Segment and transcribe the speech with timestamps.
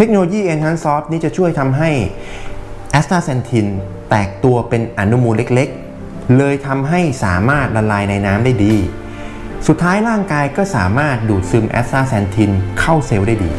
[0.00, 1.90] เทคโนโลยี Enhance Soft นี้จะช่วยทำให้
[2.90, 3.66] แอสตาเซนทิน
[4.10, 8.74] แตกตัวเป็นอนุมูลเล็กๆ เลยทำให้สามารถละลายในน้ำได้ดี
[9.66, 12.50] สุดท้ายร่างกายก็สามารถดูดซึมแอสตาเซนทิน
[12.80, 13.50] เข้าเซลล์ได้ดี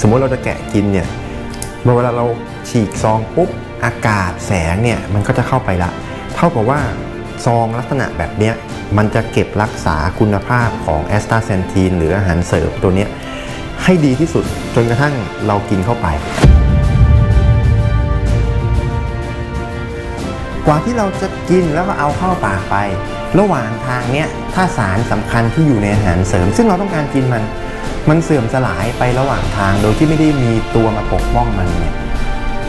[0.00, 1.08] สมมติเราจะแกะกินเนี่ย
[1.96, 2.26] เวลาเรา
[2.68, 3.48] ฉีกซองปุ๊บ
[3.84, 5.90] อากาศแสงเนี่ยมันก็จะเข้าไปละ
[6.34, 6.80] เท่ากับว่า
[7.46, 8.54] ซองลักษณะแบบเนี้ย
[8.96, 13.06] มันจะเก็บรักษาคุณภาพของแอสตาเซนทีนหรืออาหารเสริมตัวนี้
[13.82, 15.14] ให้ดีที่สุดจนกระทั่ง
[15.46, 16.06] เรากินเข้าไป
[20.66, 22.76] กว่าที่เราจะกินแล้วก็เอาเข้าปากไป
[23.38, 27.42] ระหว่างทางเนี้ยถ้าสารสำคัญที่อยู่ในอาหารเสริม ซึ่งเราต้องการกินมัน
[28.08, 31.94] มันเสื่อมสลายไประหว่างทางโดยที่ไม่ได้มีตัวมาปกป้องมันเนี่ย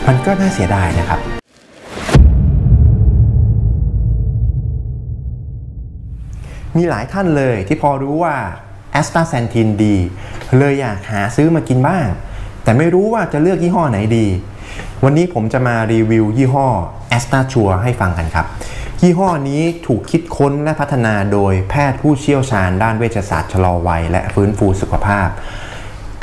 [0.06, 1.37] มันก็น่าเสียดายนะครับ
[6.76, 8.36] มีหลายท่านเลยที่พอรู้ว่า
[8.92, 9.96] แอสตาเซนทินดี
[10.58, 12.06] เลยอยากหาซื้อมากินบ้าง
[12.62, 14.26] แต่ไม่รู้ว่าจะเลือกยี่ห้อไหนดี
[15.04, 16.66] วันนี้ผมจะมารีวิวยี่ห้อ
[17.08, 18.46] แอสตาชัวให้ฟังกันครับ
[19.02, 25.28] ยี่ห้อนี้ถูกคิดค้นและพัฒนาโดยแพทย์ผู้เชี่ยวชาญด้านเวชศาสตร์ชะลอวัย และฟื้นฟูสุขภาพ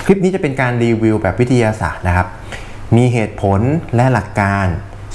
[0.06, 2.28] คลิปนี้จะเป็นการรีวิวแบบวิทยาศาสตร์นะครับ
[2.96, 3.60] มีเหตุผล
[3.96, 4.66] และหลักการ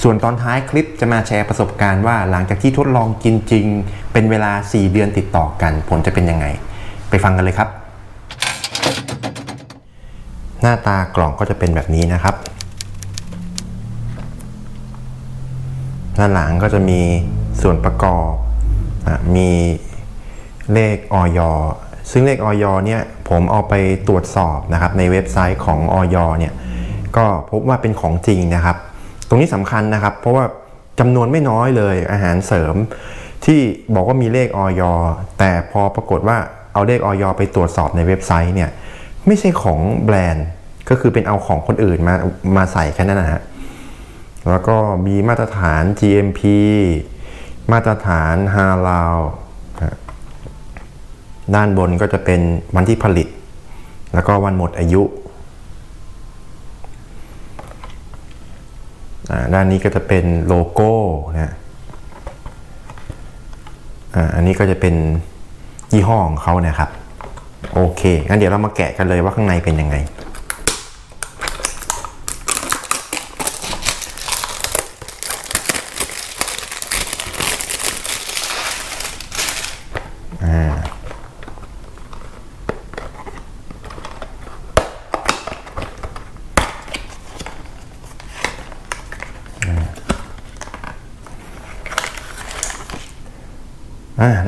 [0.02, 3.66] ส่วนตอนท้ายคลิปจะมาแชร์ประสบการณ์ว่าหลังจากที่ทดลองกินจริง
[4.12, 6.46] เป็นเวลา 4 เดือนติดต่อกัน ผลจะเป็นยังไง
[7.10, 7.68] ไปฟังกันเลยครับ
[10.62, 12.34] หน้าตากล่องก็จะเป็นแบบนี้นะครับ
[16.16, 17.00] ด้านหลังก็จะมี
[17.62, 18.30] ส่วนประกอบ
[19.36, 19.50] มี
[20.72, 21.40] เลขออย
[22.10, 23.74] ซึ่งเลขออยเนี่ยผมเอาไป
[24.08, 26.52] ตรวจสอบนะครับในเว็บไซต์ของออยเนี่ย
[27.16, 28.76] ก็พบว่าเป็นของจริงนะครับ
[29.30, 30.44] ตรงนี้สำคัญนะครับ เพราะว่า
[31.00, 32.74] จำนวนไม่น้อยเลยอาหารเสริม
[33.44, 33.60] ที่
[33.94, 34.82] บอกว่ามีเลขออย
[35.38, 36.38] แต่พอปรากฏว่า
[36.72, 38.70] เอาเลขออยไปตรวจสอบในเว็บไซต์เนี่ย
[39.26, 40.46] ไม่ใช่ของแบรนด์
[40.88, 42.14] ก็คือเป็นเอาของคนอื่นมา
[42.56, 43.40] มาใส่แค่นั้นนะฮะ
[44.48, 46.40] แล้วก็มีมาตรฐาน GMP
[47.72, 49.18] มาตรฐานฮาลาล
[51.54, 52.40] ด้านบนก็จะเป็น
[52.76, 53.28] วันที่ผลิต
[54.14, 55.02] แล้วก็วันหมดอายุ
[59.54, 60.92] ด้านนี้ก็จะเป็นโลโก้
[61.34, 61.54] นะ
[64.34, 64.94] อันนี้ก็จะเป็น
[65.92, 66.90] ยี่ห้อของเขานะครับ
[67.74, 69.96] โอเคงั้นเดี๋ยวเรามาแกะกันเลยว่าข้างในเป็นยังไง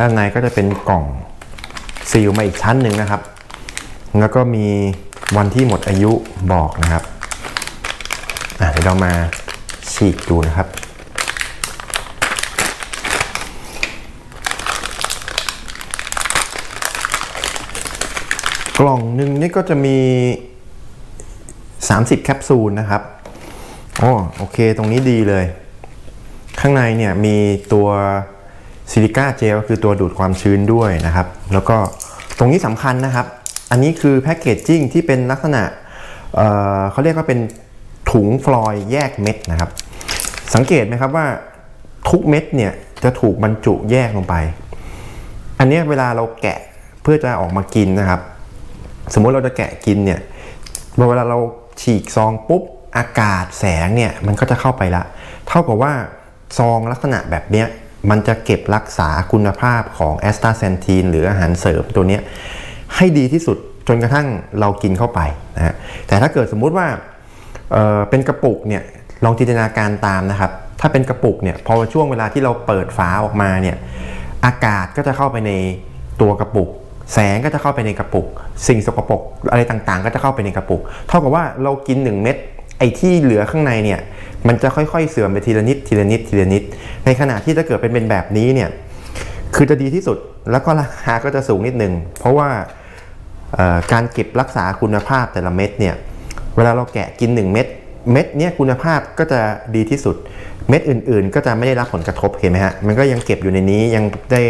[0.00, 1.04] ด้านในก็จะเป็นกล่อง
[2.10, 3.22] ซีลมาอีกชั้นหนึ่งนะครับ
[4.20, 4.66] แล้วก็มี
[5.36, 6.12] วันที่หมดอายุ
[6.52, 7.04] บอกนะครับ
[8.56, 9.12] เดี๋ยวเรามา
[9.92, 10.68] ฉีกดูนะครับ
[18.78, 19.98] กล่องหนึ่งนี่ก็จะมี
[21.52, 23.02] 30 แคปซูลนะครับ
[23.98, 25.44] โอ้โอเค ตรงนี้ดีเลย
[26.60, 27.36] ข้างในเนี่ยมี
[27.72, 27.88] ตัว
[28.90, 31.76] ซิลิก้าเจลก็คือตัวดูดความชื้นด้วยนะครับ แล้วก็
[32.38, 33.26] ตรงนี้สำคัญนะครับ
[33.70, 35.62] อันนี้คือแพคเกจจิ้งที่เป็นลักษณะ
[36.34, 37.40] เเขาเรียกว่าเป็น
[38.10, 39.70] ถุงฟลอยแยกเม็ดนะครับ
[40.54, 41.26] สังเกตไหมครับว่า
[42.10, 42.72] ทุกเม็ดเนี่ย
[43.04, 44.34] จะถูกบรรจุแยกลงไป
[45.58, 46.58] อันนี้เวลาเราแกะ
[47.02, 48.20] เพื่อจะออกมากินนะครับ
[49.14, 50.20] สมมุติเราจะแกะกินเนี่ย
[51.08, 51.38] เวลาเรา
[51.82, 52.62] ฉีกซองปุ๊บ
[52.96, 55.02] อากาศแสงเนี่ยมันก็จะเข้าไปละ
[55.48, 55.92] เท่ากับว่า
[56.58, 57.66] ซองลักษณะแบบเนี้ย
[58.10, 62.18] มันจะเก็บรักษาคุณภาพของแอสตาเซนทีนหรืออาหารเสริมตัวนี้
[62.96, 63.56] ให้ดีที่สุด
[63.88, 64.26] จนกระทั่ง
[64.60, 65.20] เรากินเข้าไป
[65.56, 65.74] นะฮะ
[66.06, 66.86] แต่ถ้าเกิดสมมุติว่า
[67.72, 68.82] เเป็นกระปุกเนี่ย
[69.24, 73.76] ลองจินตนาการตามนะครับ ถ้าเป็นกระปุกเนี่ยพอช่วงเวลาที่เราเปิดฝาออกมาเนี่ย
[74.46, 75.52] อากาศก็จะเข้าไปใน
[76.20, 76.68] ตัวกระปุก
[77.12, 78.26] แสงก็จะเข้าไปในกระปุก
[78.68, 79.20] สิ่งสกปรก
[79.50, 82.36] อะไรต่างๆ ก็จะเข้าไปในกระปุก เท่ากับว่าเรากิน 1 เม็ด
[82.82, 84.00] อ้ที่เหลือข้างในเนี่ย
[84.48, 86.62] มันจะค่อยๆเสื่อมไปทีละนิดทีละนิดทีละนิด
[87.04, 88.70] ในขณะที่ถ้าเกิดเป็นเป็นแบบนี้เนี่ย
[89.54, 90.18] คือจะดีที่สุด
[90.50, 92.48] แล้วก็ราคาก็จะสูงนิดนึงเพราะว่า
[93.92, 95.94] การเก็บรักษาคุณภาพแต่ละเม็ดเนี่ย
[96.56, 97.66] เวลาเราแกะกิน 1 เม็ด
[98.12, 99.40] เม็ดเนี้ยคุณภาพก็จะ
[99.74, 100.16] ดีที่สุด
[100.68, 104.42] เม็ดอื่นๆ ก็จะไม่ได้รับผลกระทบเห็นไหมฮะมันก็ยังเก็บอยู่ในนี้ยังได้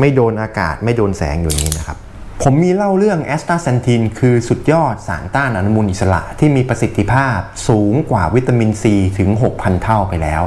[0.00, 1.98] ไม่โดนอากาศไม่โดนแสงอยู่นี้นะครับ
[2.46, 10.42] ผมมีเล่าเรื่องแอสตาเซนทินคือสุดยอดสารต้านอนุมูลอิสระที่มีประสิทธิภาพสูงกว่าวิตามินซีถึง 6,000 เท่าไปแล้ว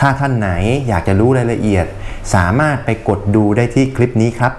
[0.00, 0.50] ถ้าท่านไหน
[0.88, 1.86] อยากจะรู้รายละเอียด
[2.34, 4.52] สามารถไปกดดูได้ที่คลิปนี้ครับ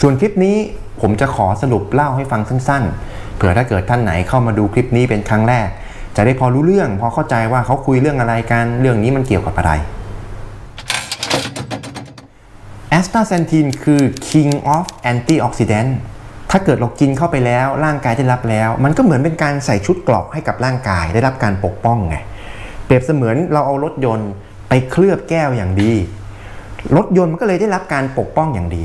[0.00, 0.56] ส่วนคลิปนี้
[1.00, 5.68] ผมจะขอสรุปเล่าให้ฟังสั้นๆ เผื่อถ้าเกิดท่านไหนเข้ามาดูคลิปนี้เป็นครั้งแรก
[6.16, 9.72] จะได้พอรู้เรื่องพอเข้าใจว่าเขาคุยเรื่องอะไรกันเรื่องนี้มันเกี่ยวกับอะไร
[12.90, 15.90] แอสตาเซนทีนคือ king of antioxidant
[16.50, 22.16] ถ้าเกิดเรากินเข้าไปแล้วร่างกายได้รับแล้ว มันก็เหมือนเป็นการใส่ชุดกราะให้กับร่างกายได้รับการปกป้องไง
[22.84, 24.30] เปรียบเสมือนเราเอารถยนต์
[24.68, 25.92] ไปเคลือบแก้วอย่างดี
[26.96, 28.84] รถยนต์มันก็เลยได้รับการปกป้องอย่างดี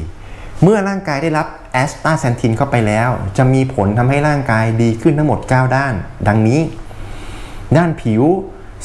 [0.63, 5.93] เมื่อร่างกายได้รับแอสตาเซนทินเข้าไปแล้ว จะมีผลทำให้ร่างกายดีขึ้นทั้งหมด 9 ด้าน
[6.27, 6.59] ดังนี้
[7.77, 8.23] ด้านผิว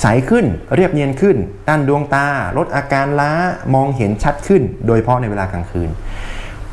[0.00, 1.36] ใสขึ้นเรียบเนียนขึ้น
[1.68, 2.26] ด้านดวงตา
[2.56, 3.32] ลดอาการล้า
[3.74, 5.90] มองเห็นชัดขึ้น โดยเฉพาะในเวลากลางคืน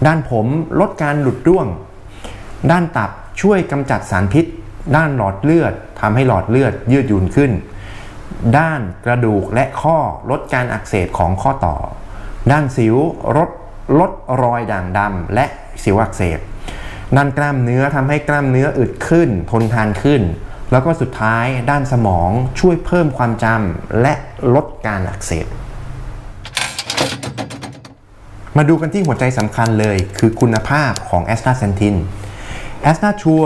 [0.06, 0.46] ด้านผม
[0.80, 1.68] ลดการหลุดร่วง
[2.72, 3.12] ด้านตับ
[3.42, 4.46] ช่วยกำจัดสารพิษ
[4.96, 7.52] ด้านหลอดเลือดทำให้หลอดเลือดยืดหยุ่นขึ้น
[8.58, 9.98] ด้านกระดูกและข้อ
[10.30, 11.75] ลดการอักเสบของข้อต่อ
[12.52, 12.96] ด้านสิว
[13.38, 13.50] ลด
[14.00, 14.12] ลด
[14.44, 15.46] รอยด่างดำและ
[15.84, 16.40] สิวอักเสบ
[17.16, 20.22] ด้านกล้ามเนื้อทำให้กล้ามเนื้ออึดขึ้น ทนทานขึ้น
[20.74, 22.30] แล้วก็สุดท้ายด้านสมอง
[22.60, 24.14] ช่วยเพิ่มความจำและ
[24.56, 25.46] ลดการอักเสบ
[28.58, 31.96] มาดูกันที่หัวใจสำคัญเลยคือคุณภาพของ astaxanthin
[32.84, 33.44] AstaSure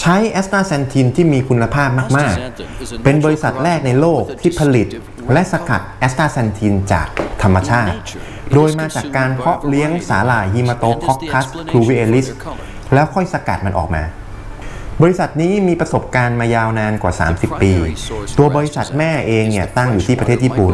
[0.00, 2.34] ใช้ astaxanthin ที่มีคุณภาพมาก
[2.68, 4.86] ๆ เป็นบริษัทแรกในโลกที่ผลิต
[5.32, 7.08] และสกัด astaxanthin จาก
[7.42, 7.94] ธรรมชาติ
[8.54, 12.26] โดยมาจากการเพาะเลี้ยงสาหร่าย Haematococcus pluvialis
[12.94, 14.02] แล้วค่อยสกัดมันออกมา
[15.02, 17.72] บริษัทนี้มีประสบการณ์มายาวนานกว่า 30 ปี
[18.38, 20.72] ตัวบริษัทแม่เองเนี่ยตั้งอยู่ที่ประเทศญี่ปุ่น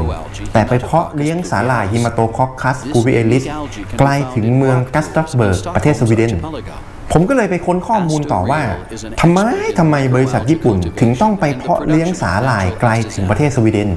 [0.52, 3.44] แต่ไปเพาะเลี้ยงสาหร่าย Haematococcus pluvialis
[3.98, 6.32] ไกลถึงเมือง Gustavsberg ประเทศสวีเดน
[7.12, 8.62] ผมก็เลยไปค้นข้อมูลต่อว่า
[9.20, 9.40] ทำไม
[9.78, 13.90] ทำไมบริษัทญี่ปุ่น ถึงต้องไปเพาะเลี้ยงสาหร่ายไกลถึงประเทศสวีเดน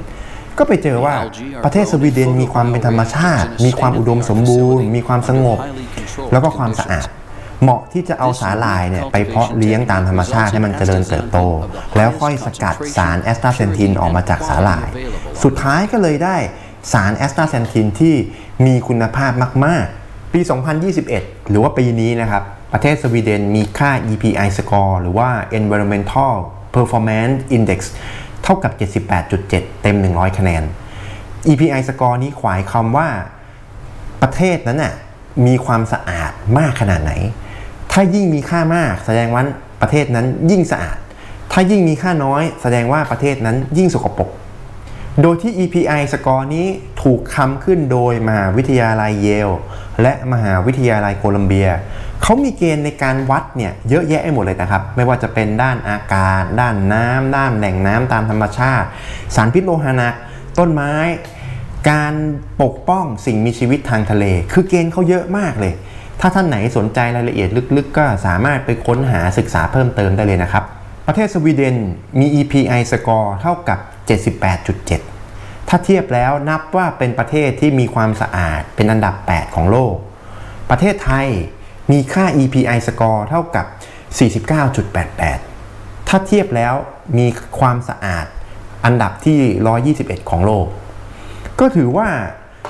[0.58, 1.14] ก็ไปเจอว่า
[1.64, 5.58] ประเทศสวีเดนมีความเป็นธรรมชาติ มีความอุดมสมบูรณ์ มีความสงบ
[6.32, 7.08] แล้วก็ความสะอาด
[7.62, 11.38] เหมาะที่จะเอาสาหร่ายเนี่ยไปเพาะเลี้ยงตามธรรมชาติให้มันเจริญเติบโต
[11.96, 14.88] แล้วค่อยสกัดสารแอสตาเซนทินออกมาจากสาหร่าย
[15.42, 16.36] สุดท้ายก็เลยได้
[16.92, 18.14] สารแอสตาเซนทินที่
[18.66, 19.32] มีคุณภาพ
[19.64, 20.40] มาก ๆ ปี
[20.94, 22.42] 2021 หรือว่าปีนี้นะครับ
[22.72, 26.32] ประเทศสวีเดนมีค่า EPI score หรือว่า Environmental
[26.74, 27.80] Performance Index
[28.42, 28.72] เท่ากับ
[29.22, 29.50] 78.7
[29.82, 30.62] เต็ม 100 คะแนน
[31.50, 33.08] EPI score นี้ขวายคำว่า
[34.22, 34.94] ประเทศนั้นน่ะ
[35.46, 37.12] มีความสะอาดมากขนาดไหน
[37.92, 39.42] ถ้ายิ่งมีค่ามาก แสดงว่า
[39.82, 40.98] ประเทศนั้นยิ่งสะอาด
[41.52, 44.30] ถ้ายิ่งมีค่าน้อย แสดงว่าประเทศนั้นยิ่งสกปรก
[45.22, 46.66] โดยที่ EPI สกอร์นี้
[47.02, 49.50] ถูกคำขึ้นโดยมหาวิทยาลัยเยล
[50.02, 51.68] และมหาวิทยาลัยโคลัมเบีย
[52.22, 58.86] เขามีเกณฑ์ในการวัดเนี่ยเยอะแยะไปหมดเลยนะครับ ไม่ว่าจะเป็นด้านอากาศ ด้านน้ำ ด้านแหล่งน้ำตามธรรมชาติ
[59.34, 60.14] สารพิษโลหะหนัก
[60.58, 60.94] ต้นไม้
[61.90, 62.14] การ
[62.62, 65.74] ปกป้องสิ่งมีชีวิตทางทะเล คือเกณฑ์เขาเยอะมากเลย
[66.24, 70.64] ถ้าท่านไหนสนใจรายละเอียดลึกๆ ก็สามารถไปค้นหาศึกษาเพิ่มเติมได้เลยนะครับ
[71.06, 71.76] ประเทศสวีเดน
[72.18, 73.78] มี EPI สกอร์เท่ากับ
[74.54, 79.94] 78.7 ถ้าเทียบแล้วนับว่าเป็นประเทศที่มีความสะอาดเป็นอันดับ 8 ของโลก
[80.70, 81.28] ประเทศไทย
[81.92, 83.66] มีค่า EPI สกอร์เท่ากับ
[84.86, 86.74] 49.88 ถ้าเทียบแล้ว
[87.18, 87.26] มี
[87.58, 88.26] ความสะอาด
[88.84, 89.40] อันดับที่
[89.88, 90.66] 121 ของโลก
[91.60, 92.08] ก็ถือว่า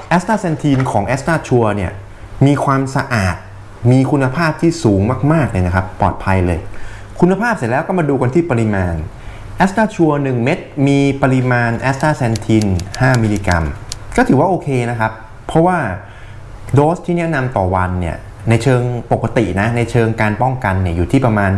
[0.09, 1.93] astaxanthin ของ AstaSure เนี่ย
[2.47, 3.37] มีความสะอาด
[3.91, 5.01] มีคุณภาพที่สูง
[5.33, 6.61] มากๆเลยนะครับ ปลอดภัยเลย
[7.21, 8.95] คุณภาพเสร็จแล้วก็มาดูกันที่ปริมาณ
[9.57, 12.65] AstaSure 1เม็ดมีปริมาณ astaxanthin
[12.95, 13.65] 5 มิลลิกรัม
[14.17, 15.13] ก็ถือว่าโอเคนะครับ
[15.47, 15.79] เพราะว่า
[16.75, 18.17] โดสที่แนะนำต่อวันเนี่ย
[18.49, 21.51] ในเชิงปกตินะในเชิงการป้องกันเนี่ยอยู่ที่ประมาณ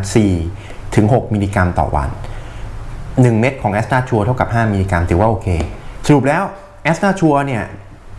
[0.44, 2.08] 4 ถึง 6 มิลลิกรัมต่อวัน
[2.74, 5.48] 1 เม็ดของ AstaSure เท่ากับ 5 มิลลิกรัมถือว่าโอเค
[6.06, 6.42] สรุปแล้ว
[6.84, 7.62] AstaSure เนี่ย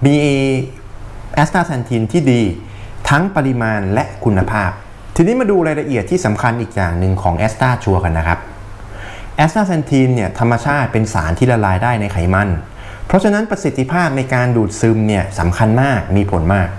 [0.05, 0.15] มี
[1.35, 2.41] astaxanthin ที่ดี
[3.09, 4.71] ทั้งปริมาณและคุณภาพ
[5.15, 8.39] ทีนี้มาดูรายละเอียดที่สำคัญอีกอย่างหนึ่งของ AstaSure กันนะครับ
[9.37, 12.49] astaxanthin เนี่ยธรรมชาติเป็นสารที่ละลายได้ในไขมัน
[13.07, 16.69] เพราะฉะนั้นประสิทธิภาพในการดูดซึมเนี่ยสำคัญมากมีผลมาก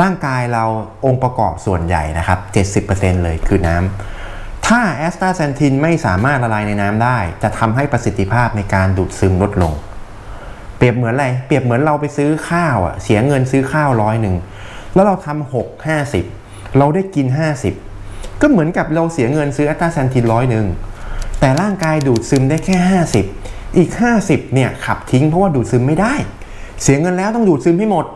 [0.00, 0.64] ร่างกายเรา
[1.06, 2.38] องค์ประกอบส่วนใหญ่นะครับ
[2.86, 9.72] 70%เลยคือน้ำถ้าแอสตาเซนทินไม่สามารถละลายในน้ำได้ จะทำให้ประสิทธิภาพในการดูดซึมลดลง
[10.84, 14.36] ปรียบเหมือนอะไร เปรียบเหมือนเราไปซื้อข้าวอะ เสียเงินซื้อข้าวร้อยหนึ่ง
[14.94, 16.24] แล้วเราทำหกห้าสิบ
[16.78, 17.26] เราได้กิน
[17.82, 20.66] 50ก็เหมือนกับเราเสียเงินซื้อแอสตาเซนทินร้อยหนึ่ง
[21.40, 22.76] แต่ร่างกายดูดซึมได้แค่
[23.28, 23.90] 50อีก
[24.22, 26.14] 50เนี่ยขับทิ้งเพราะว่าดูดซึมไม่ได้
[26.82, 28.06] เสียเงินแล้วต้องดูดซึมให้หมด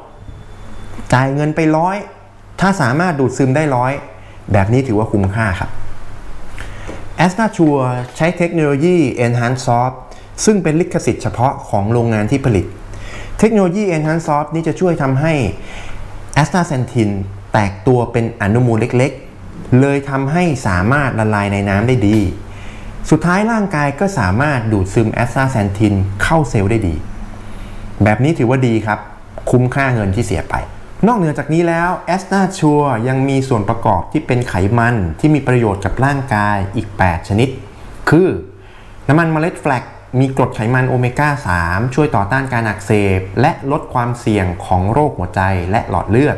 [1.12, 1.96] จ่ายเงินไปร้อย
[2.60, 3.92] ถ้าสามารถดูดซึมได้ร้อย
[4.52, 5.70] แบบนี้ถือว่าคุ้มค่าครับ
[7.24, 7.82] a s t a s u r e
[8.16, 9.96] ใช้เทคโนโลยี Enhanced Soft
[10.44, 12.66] ซึ่งเป็นลิขสิทธิ์เฉพาะของโรงงานที่ผลิต
[13.38, 15.32] เทคโนโลยี Enhanced Soft นี้จะช่วยทำให้
[16.42, 17.10] a s t a z e n t i n
[17.52, 22.18] แตกตัวเป็นอนุมูลเล็กๆ เลยทำให้สามารถละลายในน้ำได้ดี
[23.10, 26.94] สุดท้ายร่างกายก็สามารถดูดซึมแอสตาแซนทินเข้าเซลล์ได้ดี
[28.04, 28.98] แบบนี้ถือว่าดีครับ
[29.50, 30.54] คุ้มค่าเงินที่เสียไป
[31.06, 37.48] นอกเหนือจากนี้แล้วแอสตาชัวยังมีส่วนประกอบที่เป็นไขมันที่มีประโยชน์กับร่างกายอีก 8 ชนิด
[38.10, 38.28] คือ
[39.08, 39.84] น้ำมันเมล็ดแฟลก
[40.20, 41.28] มีกรดไขมันโอเมก้า
[41.62, 46.36] 3 ช่วยต่อต้านการอักเสบ และลดความเสี่ยงของโรคหัวใจและหลอดเลือด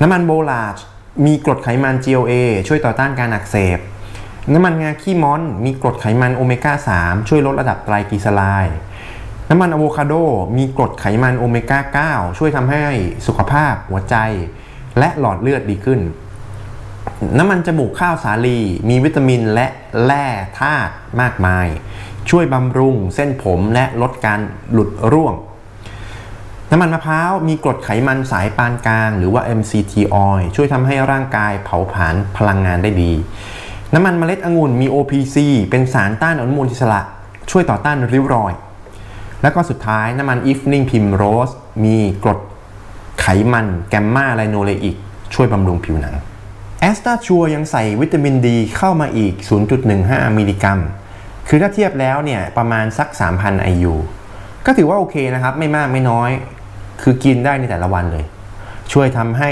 [0.00, 0.78] น้ำมันโบลาช
[1.26, 2.34] มีกรดไขมัน GLA
[2.68, 3.78] ช่วยต่อต้านการอักเสบ
[4.52, 8.76] น้ำมันงาขี้ม้อน มีกรดไขมันโอเมก้า 3 ช่วยลดระดับไตรกลีเซอไรด์
[9.50, 10.14] น้ำมันอะโวคาโด
[10.56, 12.84] มีกรดไขมันโอเมก้า 9 ช่วยทำให้
[13.26, 14.16] สุขภาพหัวใจ
[14.98, 16.00] และหลอดเลือดดีขึ้น
[17.38, 19.66] น้ำมันจมูกข้าวสาลี มีวิตามินและ
[20.04, 20.26] แร่
[20.60, 21.66] ธาตุมากมาย
[22.30, 24.40] ช่วยบำรุงเส้นผมและลดการ
[24.72, 25.34] หลุดร่วง
[26.70, 29.94] น้ำมันมะพร้าวมีกรดไขมันสายปานกลาง หรือว่า MCT
[30.28, 33.12] oil ช่วยทำให้ร่างกายเผาผลาญพลังงานได้ดี
[33.94, 35.36] น้ำมันเมล็ดองุ่นมี OPC
[35.70, 37.00] เป็นสารต้านอนุมูลอิสระ
[37.50, 38.52] ช่วยต่อต้านริ้วรอย
[39.42, 42.38] แล้วก็สุดท้ายน้ำมัน Evening Primrose มีกรด
[43.20, 44.96] ไขมันแกมมาไลโนเลอิก
[45.34, 46.14] ช่วยบำรุงผิวหนัง
[46.80, 49.34] แอสตาชัวยังใส่วิตามินดีเข้ามาอีก
[49.86, 50.78] 0.15 มิลลิกรัม
[51.48, 53.08] คือถ้าเทียบแล้วเนี่ยประมาณสัก
[53.38, 53.94] 3,000 IU
[54.66, 56.30] ก็ถือว่าโอเคนะครับไม่มากไม่น้อย
[57.02, 58.24] คือกินได้ในแต่ละวันเลย
[58.92, 59.50] ช่วยทำให้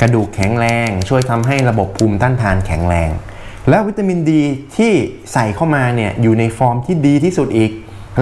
[0.00, 3.10] กระดูกแข็งแรง ช่วยทำให้ระบบภูมิต้านทานแข็งแรง
[3.68, 4.42] แล้ววิตามินดี
[4.76, 4.92] ที่
[5.32, 7.70] ใส่เข้ามาเนี่ยอยู่ในฟอร์มที่ดีที่สุดอีก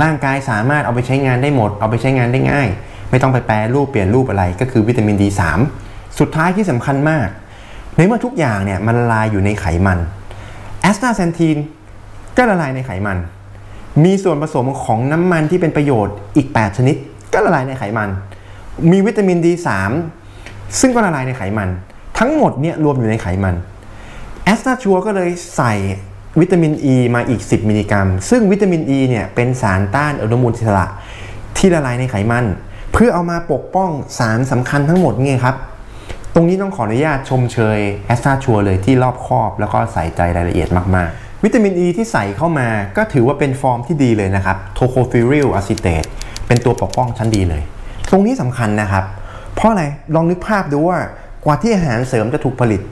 [0.02, 2.68] ร่างกายสามารถเอาไปใช้งานได้หมด เอาไปใช้งานได้ง่าย
[3.10, 5.28] ไม่ต้องไปแปรรูปเปลี่ยนรูปอะไรก็คือวิตามินดี
[5.72, 7.28] 3สุดท้ายที่สำคัญมาก
[7.96, 9.98] ในเมื่อทุกอย่างเนี่ยมันละลายอยู่ในไขมัน
[10.80, 11.56] แอสตาเซนทีน
[12.36, 13.18] ก็ละลายในไขมัน
[14.04, 16.96] มีส่วนผสมของน้ำมันที่เป็นประโยชน์อีก 8 ชนิด
[17.32, 18.08] ก็ละลายในไขมัน
[18.90, 19.68] มีวิตามิน D3
[20.80, 21.68] ซึ่งก็ละลายในไขมัน
[22.18, 23.54] ทั้งหมดเนี่ยรวมอยู่ในไขมัน
[24.44, 25.74] แอสตาชัวก็เลยใส่
[26.40, 30.86] วิตามินอ e ีมาอีก 10 มิลลิกรัม ซึ่งวิตามินอ e ีเนี่ยเป็นสารต้านอนุมูลอิสระ
[31.56, 32.44] ที่ละลายในไขมัน
[32.92, 35.56] เพื่อเอามาปกป้องสารสำคัญทั้งหมดไงครับ
[36.34, 46.04] ตรงนี้ต้องขออนุญาตชมเชยแอสตาชัวเลยที่รอบคอบ แล้วก็ใส่ใจรายละเอียดมากๆ วิตามินอ e ีที่ใส่เข้ามาก็ถือว่าเป็นฟอร์มที่ดีเลยนะครับ tocopheryl acetate
[46.46, 47.62] เป็นตัวปกป้องชั้นดีเลย
[48.10, 49.04] ตรงนี้สำคัญนะครับ
[49.54, 49.84] เพราะอะไร
[50.14, 50.98] ลองนึกภาพดูว่า
[51.44, 52.82] กว่าที่อาหารเสริมจะถูกผลิต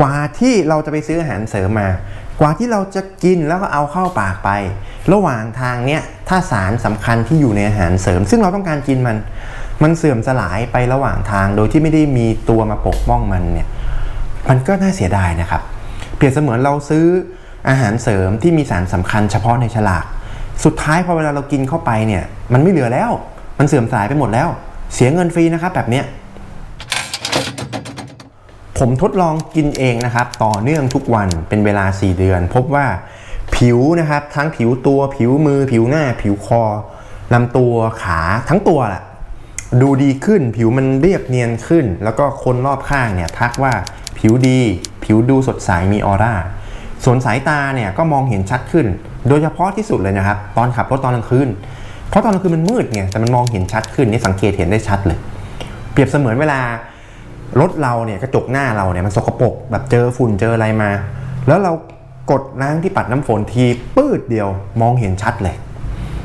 [0.00, 1.88] กว่าที่เราจะไปซื้ออาหารเสริมมา
[2.40, 4.50] กว่าที่เราจะกินแล้วก็เอาเข้าปากไป
[5.12, 9.16] ระหว่างทางเนี้ยถ้าสารสำคัญที่อยู่ในอาหารเสริม ซึ่งเราต้องการกินมัน
[9.82, 13.68] มันเสื่อมสลายไประหว่างทาง โดยที่ไม่ได้มีตัวมาปกป้องมันเนี่ย
[14.48, 15.62] มันก็น่าเสียดายนะครับ
[16.16, 17.06] เปรียบเสมือนเราซื้อ
[17.68, 20.04] อาหารเสริมที่มีสารสำคัญเฉพาะในฉลาก
[20.64, 23.10] สุดท้ายพอเวลาเรากินเข้าไปเนี่ย มันไม่เหลือแล้ว
[23.58, 24.48] มันเสื่อมสลายไปหมดแล้ว
[24.94, 26.04] เสียเงินฟรีนะครับแบบเนี้ย
[28.78, 32.86] ผมทดลองกินเองนะครับ ต่อเนื่องทุกวันเป็นเวลา 4 เดือน พบว่า
[33.56, 36.62] ผิวนะครับ ทั้งผิวตัวผิวมือ ผิวหน้า ผิวคอ
[37.34, 39.02] ลำตัวขาทั้งตัวแหละ
[39.82, 43.72] ดูดีขึ้นผิวมันเรียบเนียนขึ้น แล้วก็คนรอบข้างเนี่ยทักว่า
[44.18, 44.60] ผิวดี
[45.04, 46.34] ผิวดูสดใสมีออร่า
[47.04, 48.86] ส่วนสายตาเนี่ยก็มองเห็นชัดขึ้น
[49.28, 51.48] โดยเฉพาะที่สุดเลยนะครับ ตอนขับรถตอนกลางคืน
[52.08, 55.18] เพราะตอนกลางคืนมันมืดไงแต่มันมองเห็นชัดขึ้นนี่สังเกตเห็นได้ชัดเลย
[55.92, 56.60] เปรียบเสมือนเวลา
[57.60, 60.90] รถเราเนี่ยกระจกหน้าเราเนี่ยมันสกปรกแบบเจอฝุ่นเจออะไรมา
[61.48, 61.72] แล้วเรา
[62.30, 63.64] กดล้างที่ปัดน้ำฝนที
[63.96, 64.48] ปืดเดียว
[64.80, 65.56] มองเห็นชัดเลย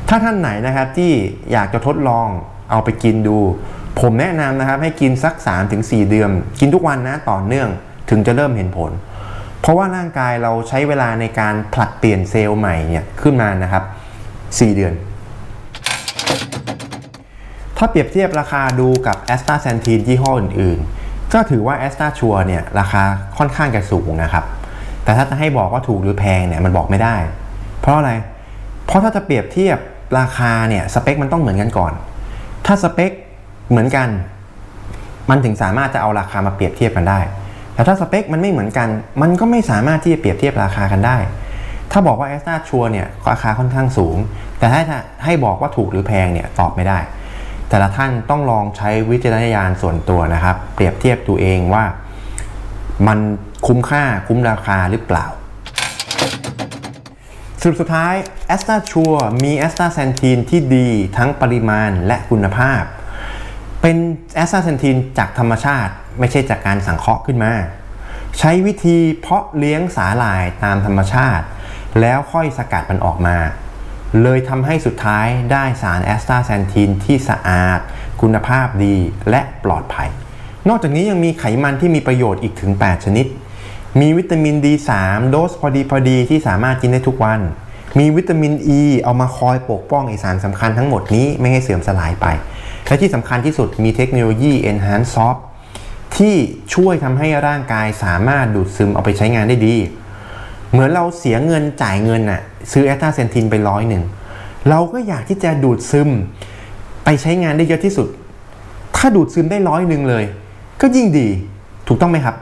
[0.08, 1.12] ถ้าท่านไหนนะครับที่
[1.52, 2.26] อยากจะทดลอง
[2.70, 3.36] เอาไปกินดู
[4.00, 5.34] ผมแนะนำนะครับให้กินสัก
[5.72, 7.68] 3-4 เดือน กินทุกวันนะต่อเนื่อง
[8.10, 8.90] ถึงจะเริ่มเห็นผล
[9.64, 13.84] เพราะว่าร่างกายเราใช้เวลาในการผลัดเปลี่ยนเซลล์ใหม่เนี่ยขึ้นมานะครับ
[14.30, 14.94] 4 เดือน
[17.76, 23.02] ถ้าเปรียบเทียบราคาดูกับแอสตาแซนทีนยี่ห้ออื่นๆ ก็ถือว่าแอสตาชัวเนี่ยราคา
[23.38, 24.44] ค่อนข้างจะสูงนะครับ
[25.04, 27.16] แต่ถ้าจะให้บอกว่าถูกหรือแพงเนี่ยมันบอกไม่ได้
[27.80, 28.12] เพราะอะไร
[28.86, 29.78] เพราะถ้าจะเปรียบเทียบ
[30.18, 31.92] ราคาเนี่ยสเปคมันต้องเหมือนกันก่อน
[32.66, 33.10] ถ้าสเปค
[33.70, 34.08] เหมือนกัน
[35.30, 37.20] มันถึงสามารถจะเอาราคามาเปรียบเทียบกันได้
[37.74, 38.88] แต่ถ้าสเปคมันไม่เหมือนกัน
[39.22, 41.16] มันก็ไม่สามารถที่จะเปรียบเทียบราคากันได้
[41.92, 44.16] ถ้าบอกว่าแอสตาชัวเนี่ยราคาค่อนข้างสูง
[44.58, 44.80] แต่ถ้า
[45.24, 46.98] ให้บอกว่าถูกหรือแพงเนี่ยตอบไม่ได้
[47.68, 51.84] แต่ละท่านต้องลองใช้วิจารณญาณส่วนตัวนะครับ เปรียบเทียบตัวเองว่า
[53.06, 53.18] มัน
[53.66, 55.26] คุ้มค่าคุ้มราคาหรือเปล่า
[57.60, 58.14] สรุปสุดท้าย
[58.46, 59.12] AstaSure
[59.44, 62.82] มี astaxanthin ที่ดีทั้งปริมาณและคุณภาพ
[63.80, 63.96] เป็น
[64.34, 67.52] astaxanthin จากธรรมชาติ ไม่ใช่จากการสังเคราะห์ขึ้นมา
[68.38, 71.44] ใช้วิธีเพาะเลี้ยงสาหร่ายตามธรรมชาติ
[72.00, 73.36] แล้วค่อยสกัดมันออกมา
[74.22, 77.80] เลยทำให้สุดท้ายได้สาร astaxanthin ที่สะอาด
[78.20, 78.96] คุณภาพดี
[79.30, 80.08] และปลอดภัย
[80.68, 83.26] นอกจากนี้ยังมีไขมันที่มีประโยชน์อีกถึง 8 ชนิด
[84.00, 84.90] มีวิตามิน D3
[85.30, 87.40] โดสพอดีพอดีที่สามารถกินได้ทุกวัน
[87.98, 92.26] มีวิตามิน E เอามาคอยปกป้องไอสารสำคัญทั้งหมดนี้ไม่ให้เสื่อมสลายไป
[92.86, 95.40] และที่สำคัญที่สุดมีเทคโนโลยี Enhance Soft
[96.18, 96.36] ที่
[96.74, 99.76] ช่วยทำให้ร่างกายสามารถดูดซึมเอาไปใช้งานได้ดี
[100.70, 102.40] เหมือนเราเสียเงินจ่ายเงินน่ะ
[102.72, 104.02] ซื้อแอตตาเซนทินไปร้อยหนึ่ง
[104.68, 106.10] เราก็อยากที่จะดูดซึม
[107.04, 108.08] ไปใช้งานได้เยอะที่สุด
[108.96, 110.24] ถ้าดูดซึมได้ร้อยหนึ่งเลย
[110.80, 111.28] ก็ยิ่งดี
[111.88, 112.36] ถูกต้องไหมครับ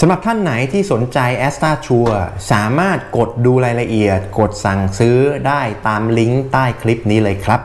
[0.00, 2.16] สำหรับท่านไหนที่สนใจ a s t a s u r e
[2.50, 5.16] สามารถกดดูรายละเอียด กดสั่งซื้อ
[5.46, 7.60] ได้ตามลิงก์ใต้คลิปนี้เลยครับ